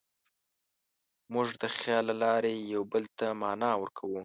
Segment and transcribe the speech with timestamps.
[1.33, 4.19] موږ د خیال له لارې یوه بل ته معنی ورکوو.